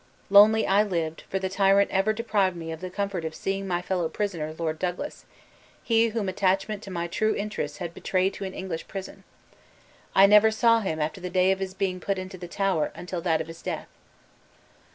Lonely 0.31 0.65
I 0.65 0.81
lived, 0.81 1.25
for 1.29 1.37
the 1.37 1.47
tyrant 1.47 1.91
even 1.93 2.15
deprived 2.15 2.55
me 2.55 2.71
of 2.71 2.81
the 2.81 2.89
comfort 2.89 3.23
of 3.23 3.35
seeing 3.35 3.67
my 3.67 3.83
fellow 3.83 4.09
prisoner, 4.09 4.51
Lord 4.57 4.79
Douglas 4.79 5.25
he 5.83 6.07
whom 6.07 6.27
attachment 6.27 6.81
to 6.81 6.89
my 6.89 7.05
true 7.05 7.35
interests 7.35 7.77
had 7.77 7.93
betrayed 7.93 8.33
to 8.33 8.43
an 8.45 8.53
English 8.55 8.87
prison. 8.87 9.23
I 10.15 10.25
never 10.25 10.49
saw 10.49 10.79
him 10.79 10.99
after 10.99 11.21
the 11.21 11.29
day 11.29 11.51
of 11.51 11.59
his 11.59 11.75
being 11.75 11.99
put 11.99 12.17
into 12.17 12.39
the 12.39 12.47
Tower 12.47 12.91
until 12.95 13.21
that 13.21 13.41
of 13.41 13.47
his 13.47 13.61
death." 13.61 13.89